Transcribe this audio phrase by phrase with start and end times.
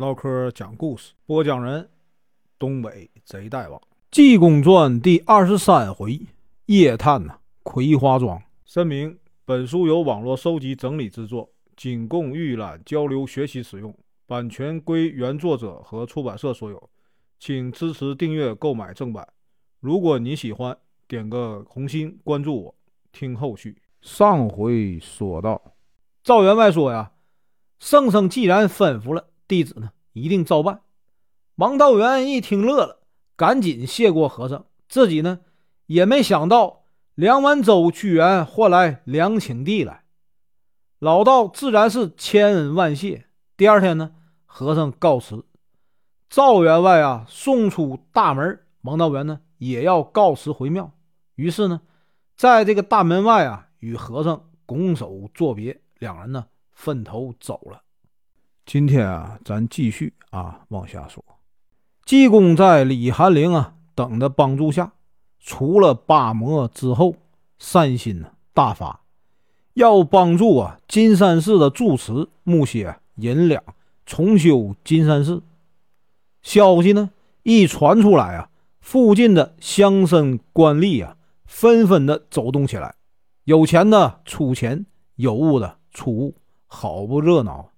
[0.00, 1.86] 唠嗑讲故事，播讲人：
[2.58, 3.78] 东北贼大王，
[4.10, 6.18] 《济公传》第二十三回，
[6.64, 8.42] 夜探呐，葵花庄。
[8.64, 13.94] 声明：本书由网络收集整理制作，仅供预览、交流、学习使用，
[14.26, 16.88] 版权归原作者和出版社所有，
[17.38, 19.28] 请支持订阅、购买正版。
[19.80, 20.74] 如果你喜欢，
[21.06, 22.74] 点个红心，关注我，
[23.12, 23.76] 听后续。
[24.00, 25.60] 上回说到，
[26.24, 27.12] 赵员外说呀。
[27.78, 30.82] 圣僧既然吩咐了，弟子呢一定照办。
[31.56, 33.00] 王道元一听乐了，
[33.34, 35.40] 赶紧谢过和尚，自己呢
[35.86, 36.84] 也没想到
[37.16, 40.04] 梁完州居然换来两顷地来，
[41.00, 43.26] 老道自然是千恩万谢。
[43.56, 44.12] 第二天呢，
[44.46, 45.44] 和尚告辞，
[46.28, 50.92] 赵员外啊送出大门，王道元呢也要告辞回庙。
[51.34, 51.80] 于是呢，
[52.36, 56.46] 在这个大门外啊，与和尚拱手作别，两人呢。
[56.72, 57.82] 分头走了。
[58.72, 61.24] 今天啊，咱继续啊往下说。
[62.04, 64.92] 济公在李寒灵啊等的帮助下，
[65.40, 67.16] 除了八魔之后，
[67.58, 69.00] 善心呢大发，
[69.74, 73.60] 要帮助啊金山寺的住持木些银两，
[74.06, 75.42] 重修金山寺。
[76.40, 77.10] 消息呢
[77.42, 82.94] 一传出来啊，附近的乡绅官吏啊纷纷的走动起来，
[83.42, 86.36] 有钱的出钱，有物的出物。
[86.68, 87.69] 好不热闹！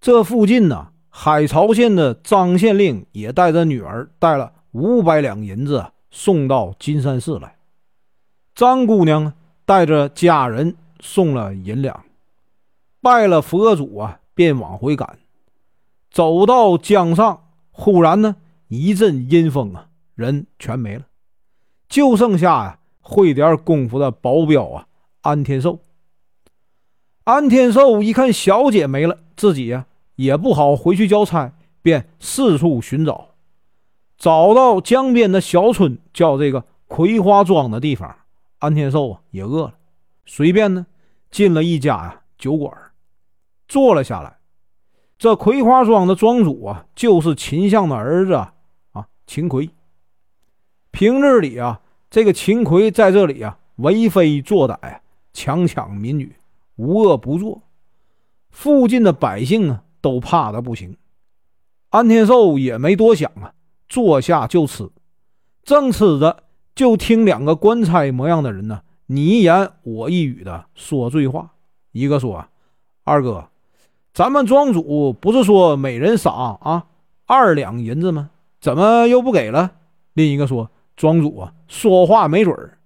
[0.00, 7.56] 这附近呢，海潮县的张县令也带着女儿，带了五百两银子送到金山寺来。
[8.54, 9.32] 张姑娘
[9.64, 12.04] 带着家人送了银两，
[13.00, 15.18] 拜了佛祖啊，便往回赶。
[16.10, 18.36] 走到江上，忽然呢，
[18.68, 21.04] 一阵阴风啊，人全没了，
[21.88, 24.86] 就剩下呀会点功夫的保镖啊，
[25.22, 25.80] 安天寿。
[27.28, 29.84] 安天寿一看小姐没了，自己呀
[30.14, 33.32] 也不好回去交差，便四处寻找，
[34.16, 38.16] 找到江边的小村，叫这个葵花庄的地方。
[38.60, 39.74] 安天寿啊也饿了，
[40.24, 40.86] 随便呢
[41.30, 42.72] 进了一家呀酒馆，
[43.68, 44.38] 坐了下来。
[45.18, 48.32] 这葵花庄的庄主啊，就是秦相的儿子
[48.92, 49.68] 啊，秦奎。
[50.92, 55.00] 平日里啊，这个秦奎在这里啊为非作歹，
[55.34, 56.32] 强抢民女。
[56.78, 57.62] 无恶不作，
[58.50, 60.96] 附近的百姓啊都怕的不行。
[61.90, 63.52] 安天寿也没多想啊，
[63.88, 64.88] 坐下就吃。
[65.64, 66.44] 正吃着，
[66.76, 71.50] 就听两个官差模样的人呢，你一言我一语的说醉话。
[71.90, 72.46] 一个说
[73.02, 73.48] ：“二哥，
[74.14, 76.86] 咱们庄主不是说每人赏啊
[77.26, 78.30] 二两银子吗？
[78.60, 79.72] 怎么又不给了？”
[80.14, 82.78] 另一个说：“庄主啊，说话没准儿，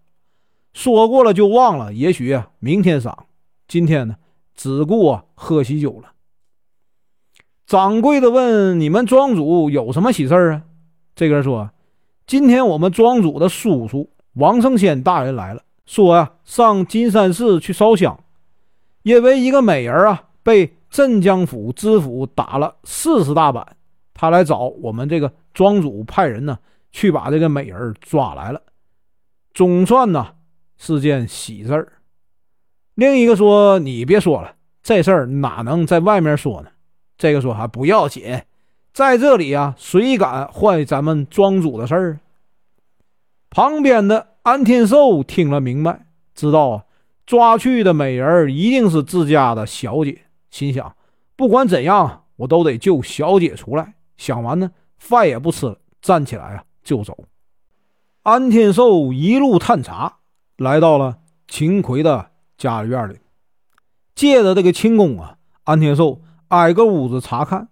[0.72, 3.26] 说过了就忘了，也许明天赏。”
[3.72, 4.16] 今天呢，
[4.54, 6.12] 只顾啊喝喜酒了。
[7.64, 10.64] 掌柜的问：“你们庄主有什么喜事啊？”
[11.16, 11.70] 这个人说
[12.28, 18.22] ：“今天我们庄主的叔叔王胜先大人来了，说呀上金山寺去烧香，
[19.04, 23.78] 因为一个美人啊被镇江府知府打了四十大板，
[24.12, 26.58] 他来找我们这个庄主派人呢
[26.90, 28.60] 去把这个美人抓来了。
[29.54, 30.34] 总算呢
[30.76, 31.92] 是件喜事儿。”
[32.94, 36.68] 另一个说：“你别说了，这事儿哪能在外面说呢？”
[37.16, 38.42] 这个说：“还不要紧，
[38.92, 42.20] 在这里啊，谁敢坏咱们庄主的事儿？”
[43.48, 46.84] 旁边的安天寿听了明白，知道啊，
[47.24, 50.94] 抓去的美人一定是自家的小姐，心想：
[51.36, 53.94] 不管怎样，我都得救小姐出来。
[54.18, 57.16] 想完呢，饭也不吃了，站起来啊就走。
[58.22, 60.18] 安天寿一路探查，
[60.58, 62.31] 来到了秦奎的。
[62.62, 63.18] 家里院里，
[64.14, 67.66] 借着这个轻功啊，安天寿挨个屋子查看，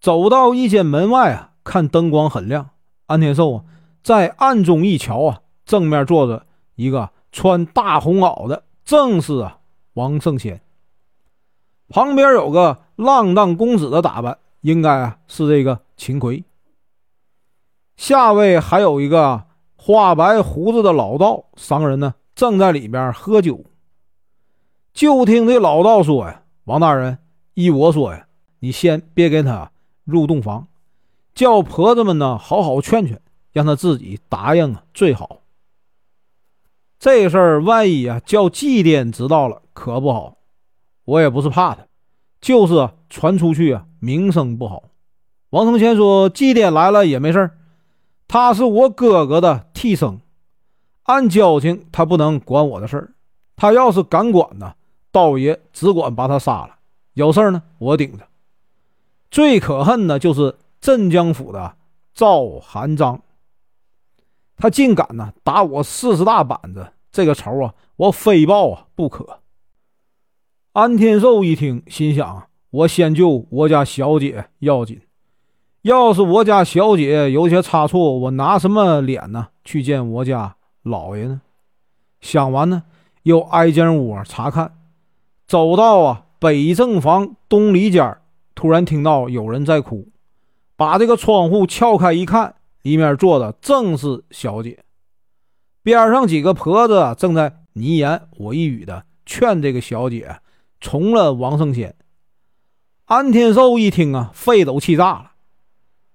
[0.00, 2.70] 走到一间门外啊，看灯光很亮。
[3.08, 3.64] 安天寿啊，
[4.02, 6.46] 在暗中一瞧啊，正面坐着
[6.76, 9.58] 一个穿大红袄的，正是啊
[9.92, 10.62] 王圣贤。
[11.90, 16.42] 旁边有个浪荡公子的打扮，应该啊是这个秦奎。
[17.98, 19.44] 下位还有一个
[19.76, 23.62] 花白胡子的老道，商人呢正在里边喝酒。
[24.96, 27.18] 就听这老道说呀：“王大人，
[27.52, 28.26] 依我说呀，
[28.60, 29.70] 你先别给他
[30.04, 30.68] 入洞房，
[31.34, 33.20] 叫婆子们呢好好劝劝，
[33.52, 35.40] 让他自己答应啊最好。
[36.98, 40.38] 这事儿万一啊叫祭奠知道了可不好。
[41.04, 41.86] 我也不是怕他，
[42.40, 44.84] 就是传出去啊名声不好。”
[45.52, 47.58] 王承贤说：“祭奠来了也没事儿
[48.26, 50.22] 他是我哥哥的替生，
[51.02, 53.12] 按交情他不能管我的事儿，
[53.56, 54.72] 他要是敢管呢。”
[55.16, 56.76] 道爷只管把他杀了，
[57.14, 58.28] 有事呢，我顶着。
[59.30, 61.74] 最可恨的就是镇江府的
[62.12, 63.22] 赵韩章，
[64.58, 69.40] 他竟敢呢打我四十大板子，这个仇啊，我非报啊不可。
[70.74, 75.00] 安天寿一听，心想：我先救我家小姐要紧，
[75.80, 81.40] 要是我家小姐有些差错，我拿什么脸呢去见我家老爷呢？
[82.20, 82.82] 想完呢，
[83.22, 84.76] 又挨间屋查看，
[85.46, 88.18] 走到啊北正房东里间
[88.54, 90.08] 突然听到有人在哭，
[90.76, 94.84] 把这个窗户撬开一看，里面坐的正是小姐，
[95.82, 100.40] 边上几个婆子正在你一言我一语的劝这个小姐
[100.80, 101.94] 从了王胜贤。
[103.04, 105.32] 安天寿一听啊，肺都气炸了，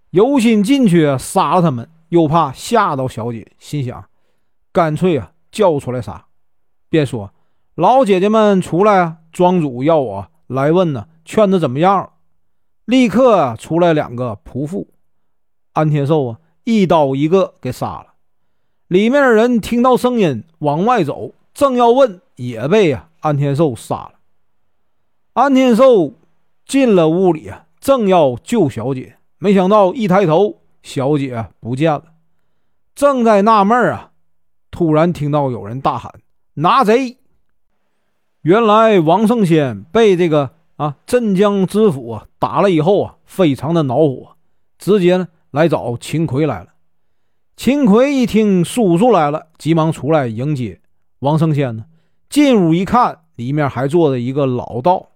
[0.09, 4.05] 有心进去杀了他们，又怕吓到小姐，心想
[4.73, 6.25] 干脆啊叫出来杀，
[6.89, 7.33] 便说
[7.81, 12.13] ：“老姐姐们出来啊，庄主要我来问呢，劝的怎么样？”
[12.85, 14.87] 立刻出来两个仆妇，
[15.73, 18.13] 安天寿啊，一刀一个给杀了。
[18.87, 24.11] 里面的人听到声音往外走，正要问，也被啊安天寿杀了。
[25.33, 26.13] 安天寿
[26.67, 32.03] 进了屋里啊，正要救小姐，没想到一抬头，小姐不见了。
[32.93, 34.11] 正在纳闷啊，
[34.69, 36.13] 突然听到有人大喊
[36.53, 37.17] ：“拿贼！”
[38.41, 40.51] 原来王胜先被这个。
[40.77, 40.95] 啊！
[41.05, 44.35] 镇江知府啊，打了以后啊，非常的恼火，
[44.79, 46.69] 直接呢来找秦奎来了。
[47.55, 50.81] 秦奎一听叔叔来了，急忙出来迎接
[51.19, 51.85] 王胜先呢。
[52.31, 55.09] 进屋一看，里面还坐着一个老道。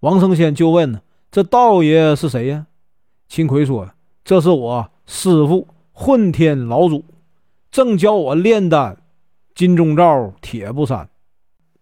[0.00, 2.66] 王胜先就问呢：“这道爷是谁呀？”
[3.28, 3.86] 秦奎说
[4.24, 7.04] ：“这是我师傅混天老祖，
[7.70, 8.96] 正教我炼丹，
[9.54, 11.10] 金钟罩铁布衫。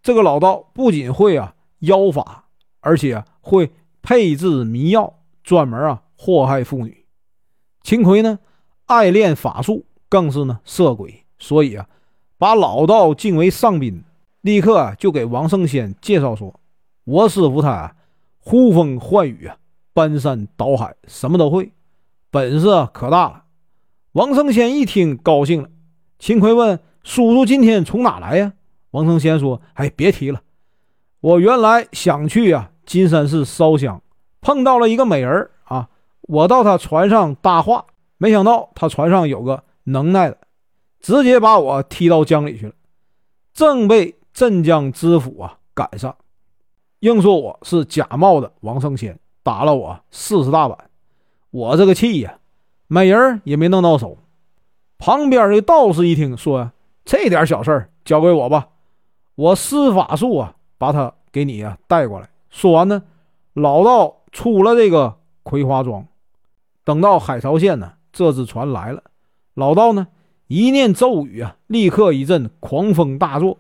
[0.03, 2.41] 这个老道不仅会啊妖法。”
[2.85, 3.71] 而且会
[4.03, 7.05] 配制迷药，专门啊祸害妇女。
[7.85, 8.41] 秦奎呢
[8.87, 11.89] 爱练法术，更是呢色鬼，所以啊
[12.39, 14.03] 把老道敬为上宾。
[14.41, 16.59] 立刻就给王胜先介绍说
[17.07, 17.95] ：“我师傅他
[18.41, 19.57] 呼风唤雨啊，
[19.95, 21.71] 搬山倒海，什么都会，
[22.33, 23.45] 本事啊可大了。”
[24.11, 25.69] 王胜先一听高兴了。
[26.19, 28.55] 秦奎问：“叔叔今天从哪来呀？”
[28.93, 30.41] 王胜先说：“哎，别提了，
[31.21, 34.03] 我原来想去啊。”金山寺烧香，
[34.41, 35.89] 碰到了一个美人啊！
[36.23, 37.87] 我到他船上搭话，
[38.19, 40.37] 没想到他船上有个能耐的，
[41.01, 42.73] 直接把我踢到江里去了。
[43.55, 46.15] 正被镇江知府啊赶上，
[47.01, 50.77] 硬说我是假冒的王胜谦，打了我四十大板。
[51.53, 52.39] 我这个气呀，
[52.89, 54.19] 美人也没弄到手。
[54.99, 56.73] 旁边的道士一听说
[57.05, 58.69] 这点小事交给我吧，
[59.35, 62.29] 我施法术啊，把他给你啊带过来。
[62.51, 63.03] 说完呢，
[63.55, 66.07] 老道出了这个葵花庄，
[66.85, 69.03] 等到海潮县呢，这只船来了，
[69.55, 70.09] 老道呢
[70.49, 73.59] 一念咒语啊，立刻一阵狂风大作。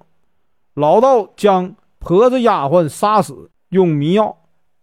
[0.74, 4.36] 老道将婆子丫鬟杀死，用迷药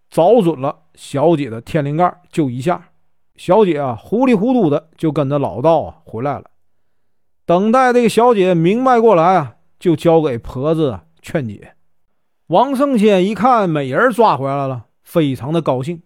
[0.09, 2.89] 找准了小姐的天灵盖，就一下，
[3.35, 6.45] 小姐啊糊里糊涂的就跟着老道啊回来了。
[7.45, 11.75] 等待这个小姐明白过来啊，就交给婆子劝解。
[12.47, 16.01] 王圣先一看美人抓回来了，非常的高兴。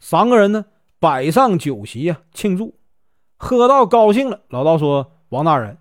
[0.00, 0.64] 三个人呢
[0.98, 2.74] 摆上酒席呀，庆祝。
[3.36, 5.76] 喝到高兴了，老道说：“王大人，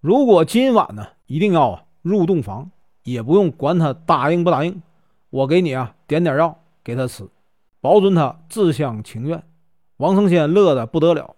[0.00, 2.70] 如果今晚呢一定要入洞房，
[3.04, 4.82] 也不用管他答应不答应，
[5.30, 7.28] 我给你啊点点药给他吃，
[7.80, 9.42] 保准他自相情愿。”
[9.98, 11.36] 王圣先乐得不得了，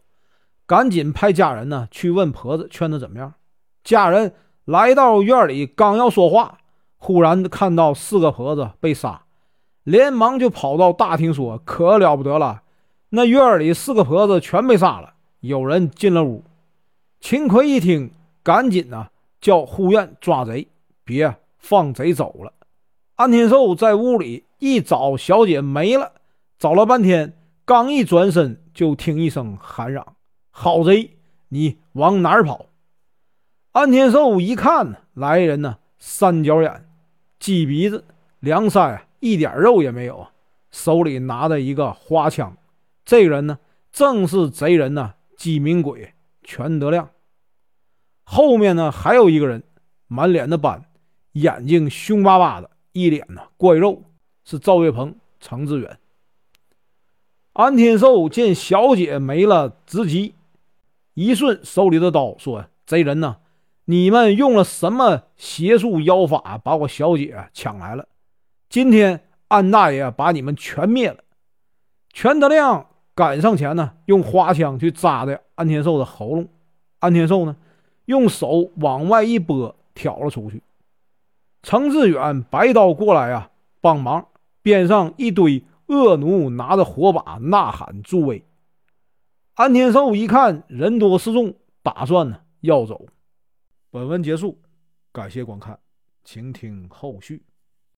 [0.67, 3.35] 赶紧派家人呢去问婆子劝他怎么样。
[3.85, 4.35] 家人
[4.69, 6.59] 来到院里，刚要说话。
[6.99, 9.23] 忽然看到四个婆子被杀，
[9.83, 12.61] 连忙就跑到大厅说：“可了不得了，
[13.09, 16.45] 那院里四个婆子全被杀了。”有人进了屋，
[17.19, 18.11] 秦奎一听，
[18.43, 19.07] 赶紧呢
[19.41, 20.69] 叫护院抓贼，
[21.03, 22.53] 别放贼走了。
[23.17, 26.13] 安天寿在屋里一找，小姐没了，
[26.59, 27.33] 找了半天，
[27.65, 30.05] 刚一转身，就听一声喊嚷
[30.53, 31.17] ：“好贼，
[31.49, 32.67] 你往哪儿跑？”
[33.79, 36.85] 安天寿一看，来人呢，三角眼。
[37.39, 38.05] 鸡鼻子，
[38.41, 40.27] 梁山，一点肉也没有，
[40.73, 42.57] 手里拿着一个花枪。
[43.05, 43.61] 这个人呢，
[43.93, 47.11] 正是贼人呢，鸡鸣鬼全德亮。
[48.25, 49.63] 后面呢，还有一个人，
[50.09, 50.87] 满脸的斑，
[51.35, 54.03] 眼睛凶巴巴的，一脸呢怪肉，
[54.43, 56.01] 是赵月鹏、程志远。
[57.53, 60.35] 安天寿见小姐没了，直急，
[61.15, 63.37] 一顺手里的刀，说：“贼人呢？”
[63.91, 68.07] 你们用了什么邪术妖法把我小姐抢来了？
[68.69, 71.25] 今天安大爷把你们全灭了！
[72.13, 76.47] 全德亮赶上前呢，用花枪去扎的安天寿的喉咙。
[76.99, 77.57] 安天寿呢，
[78.05, 80.63] 用手往外一拨，挑了出去。
[81.63, 84.27] 程志远白刀过来啊，帮忙。
[84.61, 88.45] 边上一堆恶奴拿着火把呐喊助威。
[89.55, 93.07] 安天寿一看人多势众，打算呢要走。
[93.91, 94.61] 本文结束，
[95.13, 95.79] 感谢观看，
[96.23, 97.43] 请听后续。